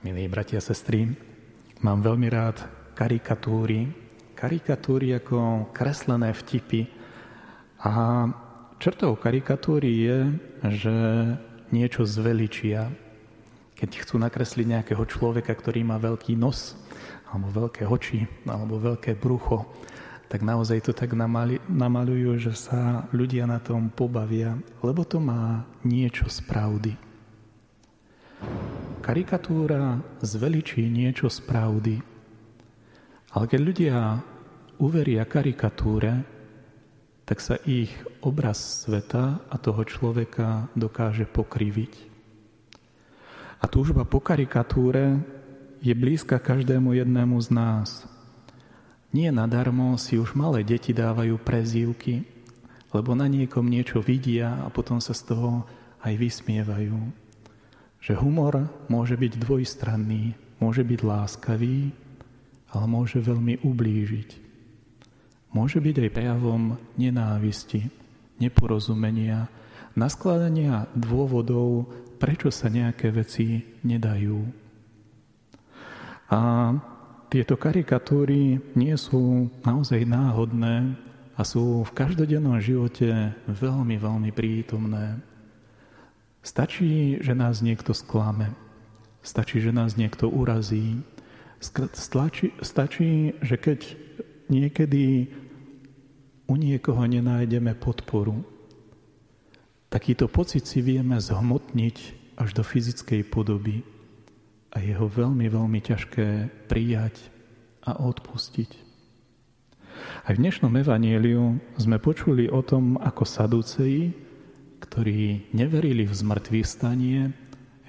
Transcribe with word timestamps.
Milí 0.00 0.32
bratia 0.32 0.56
a 0.56 0.64
sestry, 0.64 1.12
mám 1.84 2.00
veľmi 2.00 2.32
rád 2.32 2.64
karikatúry, 2.96 3.92
karikatúry 4.32 5.12
ako 5.12 5.68
kreslené 5.76 6.32
vtipy. 6.32 6.88
A 7.84 8.24
črtou 8.80 9.12
karikatúry 9.12 9.92
je, 10.08 10.18
že 10.72 10.96
niečo 11.68 12.08
zveličia. 12.08 12.88
Keď 13.76 14.00
chcú 14.00 14.16
nakresliť 14.16 14.72
nejakého 14.72 15.04
človeka, 15.04 15.52
ktorý 15.52 15.84
má 15.84 16.00
veľký 16.00 16.32
nos, 16.32 16.80
alebo 17.28 17.68
veľké 17.68 17.84
oči, 17.84 18.24
alebo 18.48 18.80
veľké 18.80 19.20
brucho, 19.20 19.68
tak 20.32 20.40
naozaj 20.40 20.80
to 20.80 20.96
tak 20.96 21.12
namalujú, 21.68 22.40
že 22.40 22.56
sa 22.56 23.04
ľudia 23.12 23.44
na 23.44 23.60
tom 23.60 23.92
pobavia, 23.92 24.56
lebo 24.80 25.04
to 25.04 25.20
má 25.20 25.68
niečo 25.84 26.24
z 26.32 26.40
pravdy. 26.48 26.96
Karikatúra 29.00 29.96
zveličí 30.20 30.84
niečo 30.92 31.32
z 31.32 31.40
pravdy, 31.48 31.96
ale 33.32 33.44
keď 33.48 33.60
ľudia 33.64 33.96
uveria 34.76 35.24
karikatúre, 35.24 36.20
tak 37.24 37.40
sa 37.40 37.56
ich 37.64 37.88
obraz 38.20 38.84
sveta 38.84 39.40
a 39.48 39.56
toho 39.56 39.88
človeka 39.88 40.68
dokáže 40.76 41.24
pokriviť. 41.24 41.92
A 43.60 43.64
túžba 43.72 44.04
po 44.04 44.20
karikatúre 44.20 45.16
je 45.80 45.96
blízka 45.96 46.36
každému 46.36 46.92
jednému 46.92 47.40
z 47.40 47.48
nás. 47.56 47.88
Nie 49.16 49.32
nadarmo 49.32 49.96
si 49.96 50.20
už 50.20 50.36
malé 50.36 50.60
deti 50.60 50.92
dávajú 50.92 51.40
prezývky, 51.40 52.28
lebo 52.92 53.16
na 53.16 53.24
niekom 53.32 53.64
niečo 53.64 54.04
vidia 54.04 54.60
a 54.60 54.68
potom 54.68 55.00
sa 55.00 55.16
z 55.16 55.32
toho 55.32 55.64
aj 56.04 56.14
vysmievajú. 56.20 57.29
Že 58.00 58.16
humor 58.20 58.54
môže 58.88 59.16
byť 59.16 59.32
dvojstranný, 59.36 60.32
môže 60.60 60.84
byť 60.84 61.00
láskavý, 61.04 61.92
ale 62.72 62.84
môže 62.88 63.20
veľmi 63.20 63.60
ublížiť. 63.60 64.30
Môže 65.50 65.82
byť 65.82 65.96
aj 66.06 66.10
prejavom 66.14 66.78
nenávisti, 66.94 67.90
neporozumenia, 68.38 69.50
naskladania 69.98 70.86
dôvodov, 70.94 71.90
prečo 72.22 72.48
sa 72.54 72.70
nejaké 72.70 73.10
veci 73.10 73.64
nedajú. 73.82 74.38
A 76.30 76.38
tieto 77.26 77.58
karikatúry 77.58 78.58
nie 78.78 78.94
sú 78.94 79.50
naozaj 79.66 80.06
náhodné 80.06 80.94
a 81.34 81.40
sú 81.42 81.82
v 81.82 81.94
každodennom 81.94 82.58
živote 82.62 83.34
veľmi, 83.50 83.98
veľmi 83.98 84.30
prítomné. 84.30 85.18
Stačí, 86.40 87.20
že 87.20 87.36
nás 87.36 87.60
niekto 87.60 87.92
sklame. 87.92 88.56
Stačí, 89.20 89.60
že 89.60 89.76
nás 89.76 90.00
niekto 90.00 90.32
urazí. 90.32 91.04
Stačí, 91.60 92.56
stačí, 92.64 93.36
že 93.44 93.60
keď 93.60 93.80
niekedy 94.48 95.28
u 96.48 96.54
niekoho 96.56 97.04
nenájdeme 97.04 97.76
podporu, 97.76 98.40
takýto 99.92 100.24
pocit 100.26 100.64
si 100.64 100.80
vieme 100.80 101.20
zhmotniť 101.20 101.96
až 102.40 102.56
do 102.56 102.64
fyzickej 102.64 103.28
podoby 103.28 103.84
a 104.72 104.80
je 104.80 104.96
ho 104.96 105.04
veľmi, 105.04 105.44
veľmi 105.52 105.80
ťažké 105.84 106.48
prijať 106.72 107.20
a 107.84 108.00
odpustiť. 108.00 108.70
Aj 110.24 110.32
v 110.32 110.40
dnešnom 110.40 110.72
evanieliu 110.80 111.60
sme 111.76 112.00
počuli 112.00 112.48
o 112.48 112.64
tom, 112.64 112.96
ako 112.96 113.28
saduceji, 113.28 114.29
ktorí 114.80 115.52
neverili 115.52 116.08
v 116.08 116.14
zmrtvý 116.16 116.64
stanie, 116.64 117.30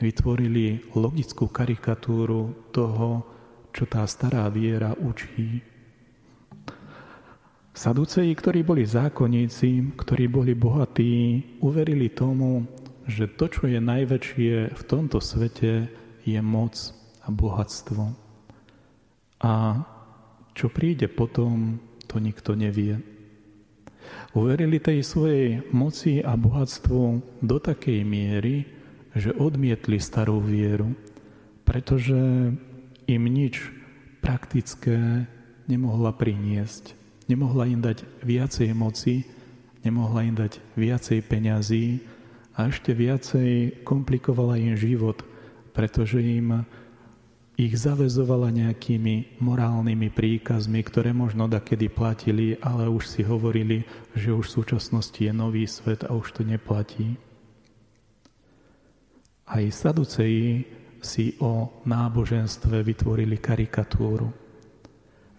vytvorili 0.02 0.92
logickú 0.94 1.48
karikatúru 1.48 2.70
toho, 2.75 3.23
čo 3.72 3.88
tá 3.88 4.03
stará 4.03 4.52
viera 4.52 4.92
učí. 5.00 5.64
Saduceji, 7.72 8.36
ktorí 8.36 8.67
boli 8.67 8.83
zákonníci, 8.83 9.95
ktorí 9.95 10.27
boli 10.27 10.52
bohatí, 10.52 11.39
uverili 11.64 12.11
tomu, 12.11 12.67
že 13.08 13.32
to, 13.32 13.48
čo 13.48 13.64
je 13.71 13.80
najväčšie 13.80 14.76
v 14.76 14.83
tomto 14.86 15.23
svete, 15.23 15.87
je 16.27 16.39
moc 16.43 16.76
a 17.23 17.27
bohatstvo. 17.32 18.04
A 19.42 19.54
čo 20.52 20.67
príde 20.67 21.08
potom, 21.08 21.80
to 22.05 22.20
nikto 22.20 22.54
nevie. 22.54 22.99
Uverili 24.32 24.80
tej 24.80 25.04
svojej 25.04 25.66
moci 25.76 26.23
a 26.23 26.39
bohatstvu 26.39 27.02
do 27.44 27.58
takej 27.60 28.02
miery, 28.08 28.64
že 29.12 29.36
odmietli 29.36 30.00
starú 30.00 30.39
vieru, 30.39 30.95
pretože 31.67 32.16
im 33.08 33.23
nič 33.28 33.60
praktické 34.23 35.28
nemohla 35.67 36.16
priniesť. 36.16 36.95
Nemohla 37.28 37.67
im 37.67 37.80
dať 37.84 38.04
viacej 38.23 38.72
moci, 38.76 39.23
nemohla 39.84 40.28
im 40.28 40.36
dať 40.36 40.60
viacej 40.76 41.20
peňazí 41.28 42.04
a 42.56 42.67
ešte 42.67 42.92
viacej 42.92 43.84
komplikovala 43.88 44.60
im 44.60 44.76
život, 44.76 45.23
pretože 45.72 46.20
im 46.20 46.67
ich 47.61 47.77
zavezovala 47.77 48.49
nejakými 48.49 49.38
morálnymi 49.38 50.10
príkazmi, 50.10 50.82
ktoré 50.82 51.14
možno 51.14 51.45
dakedy 51.45 51.94
platili, 51.94 52.58
ale 52.58 52.89
už 52.89 53.05
si 53.05 53.22
hovorili, 53.22 53.86
že 54.17 54.33
už 54.33 54.49
v 54.49 54.55
súčasnosti 54.66 55.22
je 55.22 55.30
nový 55.30 55.70
svet 55.70 56.02
a 56.02 56.17
už 56.17 56.33
to 56.33 56.42
neplatí. 56.42 57.22
Aj 59.45 59.61
saduceji 59.61 60.66
si 61.05 61.38
o 61.38 61.70
náboženstve 61.86 62.82
vytvorili 62.82 63.38
karikatúru. 63.38 64.33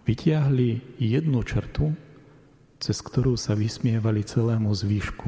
Vytiahli 0.07 0.95
jednu 1.03 1.43
črtu, 1.43 1.91
cez 2.79 3.03
ktorú 3.03 3.35
sa 3.35 3.51
vysmievali 3.51 4.23
celému 4.23 4.71
zvyšku. 4.71 5.27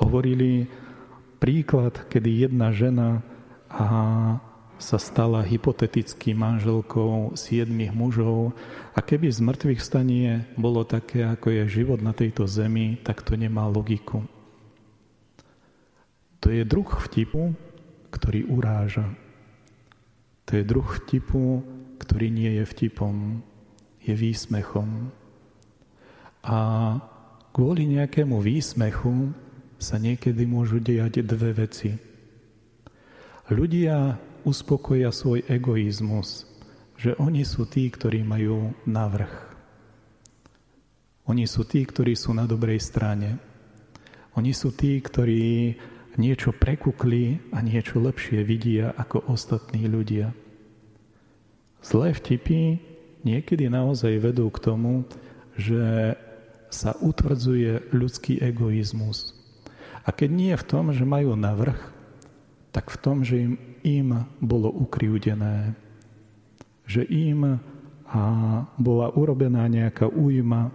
Hovorili 0.00 0.64
príklad, 1.36 2.08
kedy 2.08 2.48
jedna 2.48 2.72
žena 2.72 3.20
a 3.68 3.88
sa 4.80 4.96
stala 4.96 5.44
hypoteticky 5.44 6.32
manželkou 6.32 7.36
siedmých 7.36 7.92
mužov 7.92 8.56
a 8.96 9.04
keby 9.04 9.28
z 9.28 9.44
mŕtvych 9.44 9.80
stanie 9.84 10.48
bolo 10.56 10.88
také, 10.88 11.22
ako 11.28 11.52
je 11.52 11.84
život 11.84 12.00
na 12.00 12.16
tejto 12.16 12.48
zemi, 12.48 12.96
tak 13.04 13.20
to 13.20 13.36
nemá 13.36 13.68
logiku. 13.68 14.24
To 16.40 16.48
je 16.48 16.64
druh 16.64 16.88
vtipu, 16.88 17.52
ktorý 18.08 18.48
uráža. 18.48 19.04
To 20.48 20.56
je 20.56 20.64
druh 20.64 20.88
vtipu, 21.04 21.60
ktorý 22.00 22.32
nie 22.32 22.56
je 22.58 22.64
vtipom, 22.64 23.44
je 24.00 24.16
výsmechom. 24.16 25.12
A 26.40 26.58
kvôli 27.52 27.84
nejakému 27.84 28.40
výsmechu 28.40 29.36
sa 29.76 30.00
niekedy 30.00 30.48
môžu 30.48 30.80
dejať 30.80 31.20
dve 31.20 31.52
veci. 31.52 31.92
Ľudia 33.52 34.16
uspokoja 34.44 35.12
svoj 35.12 35.44
egoizmus, 35.46 36.46
že 37.00 37.16
oni 37.16 37.44
sú 37.44 37.64
tí, 37.64 37.88
ktorí 37.88 38.20
majú 38.24 38.76
navrh. 38.84 39.30
Oni 41.30 41.46
sú 41.46 41.62
tí, 41.62 41.86
ktorí 41.86 42.18
sú 42.18 42.34
na 42.34 42.44
dobrej 42.44 42.82
strane. 42.82 43.38
Oni 44.34 44.50
sú 44.50 44.74
tí, 44.74 44.98
ktorí 44.98 45.78
niečo 46.18 46.50
prekukli 46.50 47.38
a 47.54 47.62
niečo 47.62 48.02
lepšie 48.02 48.42
vidia 48.42 48.92
ako 48.98 49.30
ostatní 49.30 49.86
ľudia. 49.86 50.34
Zlé 51.80 52.12
vtipy 52.12 52.76
niekedy 53.24 53.70
naozaj 53.70 54.20
vedú 54.20 54.50
k 54.52 54.58
tomu, 54.60 55.08
že 55.56 56.14
sa 56.70 56.94
utvrdzuje 56.98 57.94
ľudský 57.94 58.38
egoizmus. 58.42 59.34
A 60.04 60.12
keď 60.12 60.30
nie 60.32 60.54
v 60.56 60.66
tom, 60.66 60.84
že 60.94 61.04
majú 61.04 61.36
navrh, 61.36 61.78
tak 62.70 62.88
v 62.88 62.98
tom, 63.02 63.26
že 63.26 63.50
im, 63.50 63.52
im 63.82 64.26
bolo 64.40 64.68
ukriúdené, 64.70 65.74
že 66.84 67.06
im 67.08 67.58
a 68.10 68.22
bola 68.74 69.14
urobená 69.14 69.70
nejaká 69.70 70.10
újma, 70.10 70.74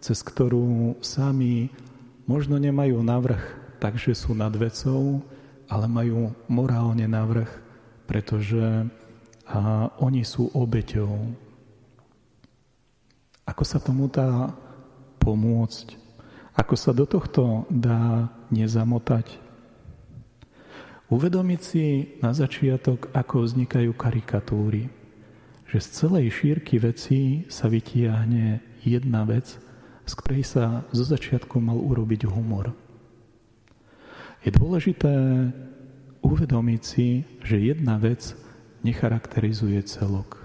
cez 0.00 0.24
ktorú 0.24 0.96
sami 1.04 1.68
možno 2.24 2.56
nemajú 2.56 3.04
navrh 3.04 3.60
takže 3.80 4.12
sú 4.12 4.36
nad 4.36 4.52
vecou, 4.52 5.24
ale 5.66 5.88
majú 5.88 6.36
morálne 6.46 7.08
navrh, 7.08 7.48
pretože 8.04 8.84
a 9.50 9.90
oni 9.98 10.22
sú 10.22 10.46
obeťou. 10.54 11.10
Ako 13.50 13.64
sa 13.66 13.82
tomu 13.82 14.06
dá 14.06 14.54
pomôcť? 15.18 15.98
Ako 16.54 16.78
sa 16.78 16.94
do 16.94 17.02
tohto 17.02 17.66
dá 17.66 18.30
nezamotať? 18.54 19.49
Uvedomiť 21.10 21.60
si 21.60 21.86
na 22.22 22.30
začiatok, 22.30 23.10
ako 23.10 23.42
vznikajú 23.42 23.90
karikatúry. 23.98 24.86
Že 25.66 25.78
z 25.82 25.88
celej 25.90 26.26
šírky 26.38 26.78
vecí 26.78 27.22
sa 27.50 27.66
vytiahne 27.66 28.62
jedna 28.86 29.26
vec, 29.26 29.58
z 30.06 30.12
ktorej 30.14 30.46
sa 30.46 30.86
zo 30.94 31.02
začiatku 31.02 31.58
mal 31.58 31.82
urobiť 31.82 32.30
humor. 32.30 32.70
Je 34.46 34.54
dôležité 34.54 35.10
uvedomiť 36.22 36.82
si, 36.86 37.26
že 37.42 37.58
jedna 37.58 37.98
vec 37.98 38.38
necharakterizuje 38.86 39.82
celok. 39.84 40.40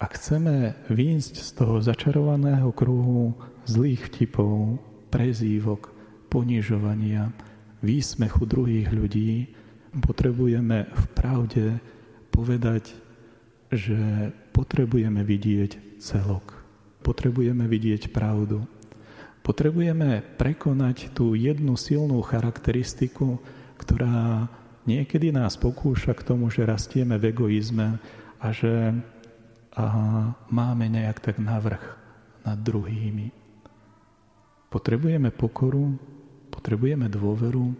Ak 0.00 0.16
chceme 0.16 0.80
výjsť 0.88 1.34
z 1.36 1.50
toho 1.60 1.84
začarovaného 1.84 2.72
kruhu 2.72 3.36
zlých 3.68 4.08
vtipov, 4.08 4.80
prezývok, 5.12 5.92
ponižovania, 6.32 7.28
výsmechu 7.80 8.44
druhých 8.46 8.88
ľudí, 8.92 9.52
potrebujeme 10.04 10.86
v 10.86 11.04
pravde 11.16 11.66
povedať, 12.30 12.94
že 13.72 14.30
potrebujeme 14.54 15.24
vidieť 15.24 16.00
celok. 16.00 16.56
Potrebujeme 17.00 17.64
vidieť 17.64 18.12
pravdu. 18.12 18.64
Potrebujeme 19.40 20.20
prekonať 20.36 21.16
tú 21.16 21.32
jednu 21.32 21.74
silnú 21.74 22.20
charakteristiku, 22.20 23.40
ktorá 23.80 24.46
niekedy 24.84 25.32
nás 25.32 25.56
pokúša 25.56 26.12
k 26.12 26.26
tomu, 26.28 26.52
že 26.52 26.68
rastieme 26.68 27.16
v 27.16 27.32
egoizme 27.32 27.96
a 28.36 28.46
že 28.52 28.92
a 29.70 29.84
máme 30.50 30.90
nejak 30.90 31.22
tak 31.22 31.36
navrh 31.38 31.82
nad 32.42 32.58
druhými. 32.58 33.30
Potrebujeme 34.70 35.30
pokoru, 35.30 35.94
potrebujeme 36.60 37.08
dôveru, 37.08 37.72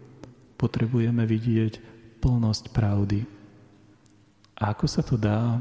potrebujeme 0.57 1.29
vidieť 1.29 1.77
plnosť 2.25 2.73
pravdy. 2.73 3.29
A 4.57 4.73
ako 4.73 4.87
sa 4.89 5.05
to 5.05 5.21
dá? 5.21 5.61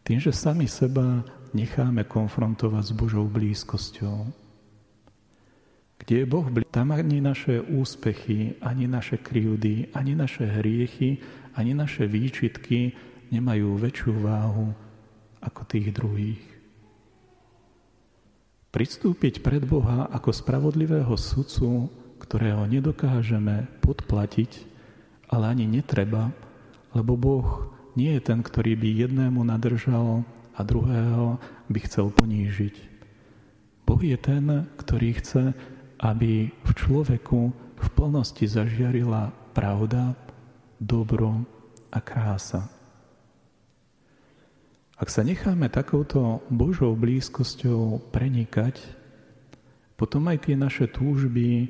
Tým, 0.00 0.16
že 0.16 0.32
sami 0.32 0.64
seba 0.64 1.20
necháme 1.52 2.08
konfrontovať 2.08 2.84
s 2.88 2.92
Božou 2.96 3.28
blízkosťou. 3.28 4.32
Kde 6.00 6.14
je 6.24 6.26
Boh 6.28 6.48
blízko, 6.48 6.72
tam 6.72 6.96
ani 6.96 7.20
naše 7.20 7.60
úspechy, 7.60 8.56
ani 8.64 8.88
naše 8.88 9.20
krivdy, 9.20 9.92
ani 9.92 10.16
naše 10.16 10.44
hriechy, 10.48 11.20
ani 11.52 11.76
naše 11.76 12.08
výčitky 12.08 12.96
nemajú 13.28 13.76
väčšiu 13.76 14.12
váhu 14.24 14.72
ako 15.44 15.60
tých 15.68 15.92
druhých. 15.92 16.53
Pristúpiť 18.74 19.38
pred 19.38 19.62
Boha 19.62 20.10
ako 20.10 20.34
spravodlivého 20.34 21.14
sudcu, 21.14 21.86
ktorého 22.18 22.66
nedokážeme 22.66 23.70
podplatiť, 23.78 24.66
ale 25.30 25.54
ani 25.54 25.70
netreba, 25.70 26.34
lebo 26.90 27.14
Boh 27.14 27.70
nie 27.94 28.18
je 28.18 28.26
ten, 28.26 28.42
ktorý 28.42 28.74
by 28.74 29.06
jednému 29.06 29.46
nadržal 29.46 30.26
a 30.58 30.60
druhého 30.66 31.38
by 31.70 31.78
chcel 31.86 32.10
ponížiť. 32.10 32.74
Boh 33.86 34.02
je 34.02 34.18
ten, 34.18 34.66
ktorý 34.74 35.22
chce, 35.22 35.54
aby 36.02 36.50
v 36.50 36.70
človeku 36.74 37.54
v 37.78 37.88
plnosti 37.94 38.42
zažiarila 38.42 39.30
pravda, 39.54 40.18
dobro 40.82 41.46
a 41.94 42.02
krása. 42.02 42.73
Ak 44.94 45.10
sa 45.10 45.26
necháme 45.26 45.66
takouto 45.66 46.46
Božou 46.46 46.94
blízkosťou 46.94 48.14
prenikať, 48.14 48.78
potom 49.98 50.30
aj 50.30 50.46
tie 50.46 50.54
naše 50.54 50.86
túžby 50.86 51.66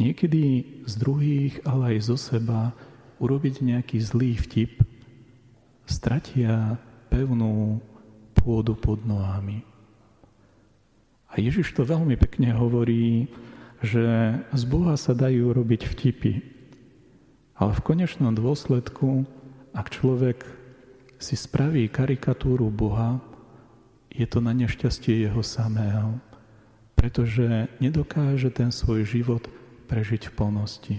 niekedy 0.00 0.64
z 0.88 0.92
druhých, 0.96 1.60
ale 1.68 1.96
aj 1.96 2.08
zo 2.08 2.16
seba 2.16 2.72
urobiť 3.20 3.60
nejaký 3.60 4.00
zlý 4.00 4.40
vtip, 4.40 4.80
stratia 5.84 6.80
pevnú 7.12 7.80
pôdu 8.32 8.72
pod 8.72 9.04
nohami. 9.04 9.60
A 11.28 11.36
Ježiš 11.36 11.76
to 11.76 11.84
veľmi 11.84 12.16
pekne 12.16 12.56
hovorí, 12.56 13.28
že 13.84 14.32
z 14.56 14.62
Boha 14.64 14.96
sa 14.96 15.12
dajú 15.12 15.52
robiť 15.52 15.92
vtipy. 15.92 16.40
Ale 17.56 17.72
v 17.76 17.84
konečnom 17.84 18.32
dôsledku, 18.32 19.28
ak 19.76 19.92
človek 19.92 20.44
si 21.16 21.34
spraví 21.36 21.88
karikatúru 21.88 22.68
Boha, 22.68 23.20
je 24.12 24.24
to 24.24 24.40
na 24.40 24.56
nešťastie 24.56 25.28
jeho 25.28 25.44
samého, 25.44 26.16
pretože 26.96 27.68
nedokáže 27.80 28.48
ten 28.48 28.72
svoj 28.72 29.04
život 29.04 29.44
prežiť 29.86 30.32
v 30.32 30.32
plnosti. 30.32 30.96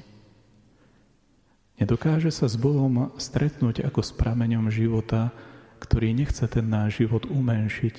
Nedokáže 1.78 2.34
sa 2.34 2.50
s 2.50 2.58
Bohom 2.58 3.14
stretnúť 3.22 3.86
ako 3.86 4.02
s 4.02 4.12
prameňom 4.14 4.74
života, 4.74 5.30
ktorý 5.78 6.14
nechce 6.14 6.46
ten 6.50 6.66
náš 6.66 7.06
život 7.06 7.30
umenšiť, 7.30 7.96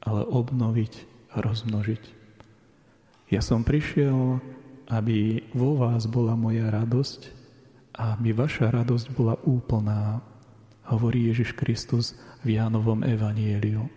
ale 0.00 0.24
obnoviť 0.24 0.92
a 1.36 1.44
rozmnožiť. 1.44 2.02
Ja 3.28 3.44
som 3.44 3.66
prišiel, 3.66 4.40
aby 4.88 5.44
vo 5.52 5.76
vás 5.76 6.08
bola 6.08 6.38
moja 6.38 6.72
radosť 6.72 7.20
a 8.00 8.16
aby 8.16 8.32
vaša 8.32 8.72
radosť 8.72 9.12
bola 9.12 9.36
úplná, 9.44 10.22
hovorí 10.90 11.30
Ježiš 11.30 11.52
Kristus 11.58 12.14
v 12.46 12.58
Jánovom 12.58 13.02
evanieliu. 13.02 13.90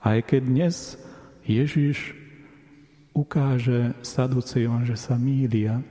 Aj 0.00 0.18
keď 0.24 0.42
dnes 0.46 0.96
Ježiš 1.44 2.14
ukáže 3.12 3.96
Saducejom, 4.00 4.86
že 4.86 4.94
sa 4.94 5.18
mýlia, 5.18 5.82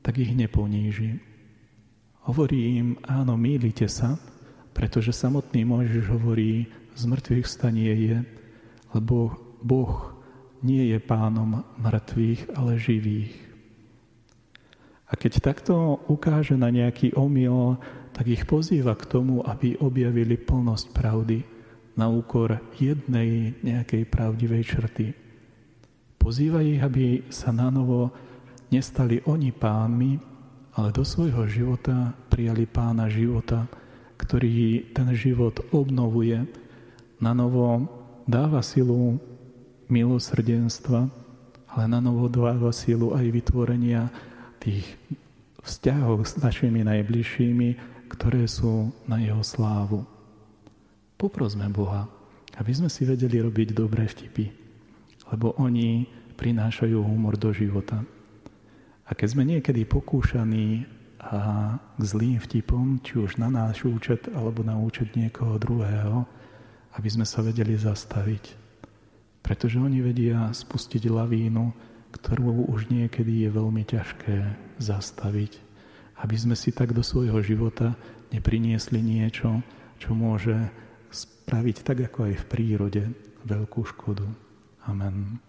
tak 0.00 0.16
ich 0.18 0.32
neponíži. 0.32 1.20
Hovorí 2.24 2.80
im, 2.80 2.96
áno, 3.04 3.36
mýlite 3.36 3.88
sa, 3.88 4.16
pretože 4.72 5.12
samotný 5.12 5.64
Mojžiš 5.64 6.06
hovorí, 6.08 6.68
z 6.98 7.02
mŕtvych 7.06 7.46
stanie 7.46 7.92
je, 7.94 8.16
lebo 8.90 9.38
Boh 9.62 10.18
nie 10.62 10.90
je 10.90 10.98
pánom 10.98 11.62
mŕtvych, 11.78 12.58
ale 12.58 12.74
živých. 12.74 13.47
A 15.08 15.16
keď 15.16 15.40
takto 15.40 16.04
ukáže 16.08 16.52
na 16.54 16.68
nejaký 16.68 17.16
omyl, 17.16 17.80
tak 18.12 18.28
ich 18.28 18.44
pozýva 18.44 18.92
k 18.92 19.08
tomu, 19.08 19.40
aby 19.40 19.80
objavili 19.80 20.36
plnosť 20.36 20.86
pravdy 20.92 21.38
na 21.96 22.12
úkor 22.12 22.60
jednej 22.76 23.56
nejakej 23.64 24.04
pravdivej 24.06 24.62
črty. 24.68 25.06
Pozýva 26.20 26.60
ich, 26.60 26.78
aby 26.78 27.24
sa 27.32 27.50
na 27.50 27.72
novo 27.72 28.12
nestali 28.68 29.24
oni 29.24 29.48
pánmi, 29.48 30.20
ale 30.76 30.88
do 30.92 31.02
svojho 31.02 31.48
života 31.48 32.12
prijali 32.28 32.68
pána 32.68 33.08
života, 33.08 33.64
ktorý 34.20 34.92
ten 34.92 35.08
život 35.16 35.58
obnovuje, 35.72 36.44
na 37.18 37.34
novo 37.34 37.82
dáva 38.28 38.62
silu 38.62 39.18
milosrdenstva, 39.90 41.10
ale 41.66 41.84
na 41.90 41.98
novo 41.98 42.30
dáva 42.30 42.70
silu 42.70 43.16
aj 43.16 43.26
vytvorenia 43.26 44.06
tých 44.58 44.86
vzťahov 45.62 46.26
s 46.26 46.38
našimi 46.38 46.82
najbližšími, 46.86 47.68
ktoré 48.12 48.48
sú 48.48 48.90
na 49.04 49.20
jeho 49.20 49.44
slávu. 49.44 50.06
Poprosme 51.18 51.66
Boha, 51.68 52.06
aby 52.56 52.72
sme 52.74 52.90
si 52.90 53.04
vedeli 53.04 53.42
robiť 53.42 53.74
dobré 53.74 54.06
vtipy, 54.06 54.50
lebo 55.34 55.54
oni 55.58 56.06
prinášajú 56.38 56.98
humor 57.02 57.34
do 57.34 57.50
života. 57.50 58.00
A 59.08 59.10
keď 59.16 59.28
sme 59.34 59.44
niekedy 59.44 59.82
pokúšaní 59.88 60.86
a 61.18 61.74
k 61.98 62.02
zlým 62.06 62.38
vtipom, 62.38 63.02
či 63.02 63.18
už 63.18 63.42
na 63.42 63.50
náš 63.50 63.82
účet 63.82 64.30
alebo 64.30 64.62
na 64.62 64.78
účet 64.78 65.18
niekoho 65.18 65.58
druhého, 65.58 66.22
aby 66.94 67.08
sme 67.10 67.26
sa 67.26 67.42
vedeli 67.42 67.74
zastaviť. 67.74 68.54
Pretože 69.42 69.82
oni 69.82 69.98
vedia 69.98 70.50
spustiť 70.54 71.10
lavínu, 71.10 71.74
ktorú 72.14 72.68
už 72.72 72.88
niekedy 72.88 73.46
je 73.46 73.50
veľmi 73.52 73.82
ťažké 73.84 74.36
zastaviť 74.80 75.68
aby 76.18 76.34
sme 76.34 76.54
si 76.58 76.74
tak 76.74 76.90
do 76.90 77.02
svojho 77.02 77.38
života 77.42 77.94
nepriniesli 78.34 78.98
niečo, 78.98 79.62
čo 80.02 80.14
môže 80.14 80.54
spraviť 81.10 81.76
tak 81.86 81.98
ako 82.10 82.18
aj 82.30 82.34
v 82.42 82.48
prírode 82.50 83.02
veľkú 83.46 83.86
škodu. 83.86 84.26
Amen. 84.90 85.47